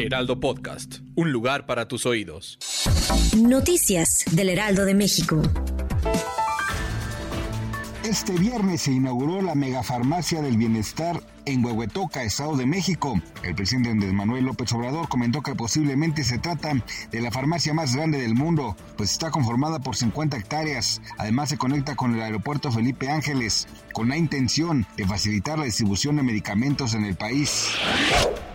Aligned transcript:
Heraldo 0.00 0.40
Podcast, 0.40 1.00
un 1.14 1.30
lugar 1.30 1.66
para 1.66 1.86
tus 1.86 2.06
oídos. 2.06 2.58
Noticias 3.36 4.24
del 4.30 4.48
Heraldo 4.48 4.86
de 4.86 4.94
México. 4.94 5.42
Este 8.02 8.32
viernes 8.32 8.80
se 8.80 8.92
inauguró 8.92 9.42
la 9.42 9.54
megafarmacia 9.54 10.40
del 10.40 10.56
bienestar 10.56 11.22
en 11.44 11.62
Huehuetoca, 11.62 12.22
Estado 12.22 12.56
de 12.56 12.64
México. 12.64 13.20
El 13.42 13.54
presidente 13.54 13.90
Andrés 13.90 14.14
Manuel 14.14 14.46
López 14.46 14.72
Obrador 14.72 15.08
comentó 15.08 15.42
que 15.42 15.54
posiblemente 15.54 16.24
se 16.24 16.38
trata 16.38 16.72
de 17.10 17.20
la 17.20 17.30
farmacia 17.30 17.74
más 17.74 17.94
grande 17.94 18.18
del 18.22 18.34
mundo, 18.34 18.76
pues 18.96 19.12
está 19.12 19.30
conformada 19.30 19.80
por 19.80 19.96
50 19.96 20.38
hectáreas. 20.38 21.02
Además 21.18 21.50
se 21.50 21.58
conecta 21.58 21.94
con 21.94 22.14
el 22.14 22.22
aeropuerto 22.22 22.72
Felipe 22.72 23.10
Ángeles, 23.10 23.68
con 23.92 24.08
la 24.08 24.16
intención 24.16 24.86
de 24.96 25.06
facilitar 25.06 25.58
la 25.58 25.66
distribución 25.66 26.16
de 26.16 26.22
medicamentos 26.22 26.94
en 26.94 27.04
el 27.04 27.16
país. 27.16 27.74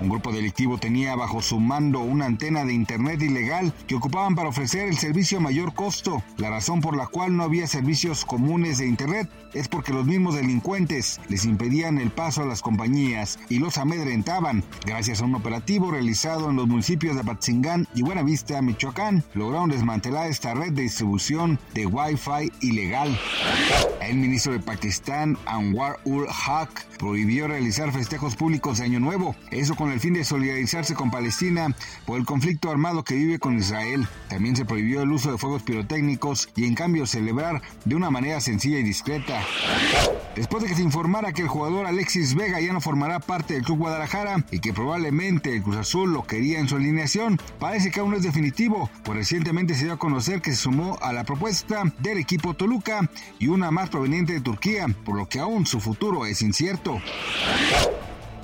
Un 0.00 0.10
grupo 0.10 0.30
delictivo 0.30 0.76
tenía 0.78 1.16
bajo 1.16 1.40
su 1.40 1.58
mando 1.58 2.00
una 2.00 2.26
antena 2.26 2.64
de 2.64 2.74
internet 2.74 3.22
ilegal 3.22 3.72
que 3.86 3.94
ocupaban 3.94 4.34
para 4.34 4.50
ofrecer 4.50 4.88
el 4.88 4.96
servicio 4.96 5.38
a 5.38 5.40
mayor 5.40 5.74
costo. 5.74 6.22
La 6.36 6.50
razón 6.50 6.80
por 6.80 6.96
la 6.96 7.06
cual 7.06 7.36
no 7.36 7.44
había 7.44 7.66
servicios 7.66 8.24
comunes 8.24 8.78
de 8.78 8.86
internet 8.86 9.28
es 9.54 9.68
porque 9.68 9.94
los 9.94 10.04
mismos 10.04 10.34
delincuentes 10.34 11.18
les 11.28 11.46
impedían 11.46 11.98
el 11.98 12.10
paso 12.10 12.42
a 12.42 12.46
las 12.46 12.60
compañías 12.60 13.38
y 13.48 13.58
los 13.58 13.78
amedrentaban. 13.78 14.62
Gracias 14.84 15.20
a 15.20 15.24
un 15.24 15.34
operativo 15.34 15.90
realizado 15.90 16.50
en 16.50 16.56
los 16.56 16.68
municipios 16.68 17.14
de 17.14 17.22
Apatzingán 17.22 17.88
y 17.94 18.02
Buenavista, 18.02 18.60
Michoacán, 18.60 19.24
lograron 19.32 19.70
desmantelar 19.70 20.28
esta 20.28 20.52
red 20.52 20.72
de 20.72 20.82
distribución 20.82 21.58
de 21.72 21.86
Wi-Fi 21.86 22.52
ilegal. 22.60 23.18
El 24.02 24.18
ministro 24.18 24.52
de 24.52 24.60
Pakistán, 24.60 25.38
Anwar 25.46 25.98
ul 26.04 26.26
Haq, 26.28 26.84
prohibió 26.98 27.48
realizar 27.48 27.92
festejos 27.92 28.36
públicos 28.36 28.78
de 28.78 28.84
Año 28.84 29.00
Nuevo, 29.00 29.34
eso 29.50 29.74
con 29.86 29.92
el 29.92 30.00
fin 30.00 30.14
de 30.14 30.24
solidarizarse 30.24 30.94
con 30.94 31.12
Palestina 31.12 31.72
por 32.06 32.18
el 32.18 32.26
conflicto 32.26 32.72
armado 32.72 33.04
que 33.04 33.14
vive 33.14 33.38
con 33.38 33.56
Israel. 33.56 34.08
También 34.28 34.56
se 34.56 34.64
prohibió 34.64 35.02
el 35.02 35.12
uso 35.12 35.30
de 35.30 35.38
fuegos 35.38 35.62
pirotécnicos 35.62 36.48
y 36.56 36.64
en 36.64 36.74
cambio 36.74 37.06
celebrar 37.06 37.62
de 37.84 37.94
una 37.94 38.10
manera 38.10 38.40
sencilla 38.40 38.80
y 38.80 38.82
discreta. 38.82 39.40
Después 40.34 40.64
de 40.64 40.68
que 40.68 40.74
se 40.74 40.82
informara 40.82 41.32
que 41.32 41.42
el 41.42 41.48
jugador 41.48 41.86
Alexis 41.86 42.34
Vega 42.34 42.60
ya 42.60 42.72
no 42.72 42.80
formará 42.80 43.20
parte 43.20 43.54
del 43.54 43.62
Club 43.62 43.78
Guadalajara 43.78 44.44
y 44.50 44.58
que 44.58 44.72
probablemente 44.72 45.54
el 45.54 45.62
Cruz 45.62 45.76
Azul 45.76 46.12
lo 46.12 46.24
quería 46.24 46.58
en 46.58 46.68
su 46.68 46.74
alineación, 46.74 47.40
parece 47.60 47.92
que 47.92 48.00
aún 48.00 48.10
no 48.10 48.16
es 48.16 48.24
definitivo, 48.24 48.90
pues 49.04 49.16
recientemente 49.16 49.76
se 49.76 49.84
dio 49.84 49.92
a 49.92 49.98
conocer 50.00 50.42
que 50.42 50.50
se 50.50 50.56
sumó 50.56 50.98
a 51.00 51.12
la 51.12 51.22
propuesta 51.22 51.84
del 52.00 52.18
equipo 52.18 52.54
Toluca 52.54 53.08
y 53.38 53.46
una 53.46 53.70
más 53.70 53.88
proveniente 53.88 54.32
de 54.32 54.40
Turquía, 54.40 54.88
por 55.04 55.16
lo 55.16 55.28
que 55.28 55.38
aún 55.38 55.64
su 55.64 55.78
futuro 55.78 56.26
es 56.26 56.42
incierto. 56.42 57.00